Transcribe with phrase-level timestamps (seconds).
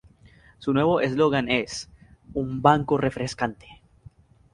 [0.57, 1.87] Su nuevo eslogan es
[2.33, 3.83] "Un banco refrescante".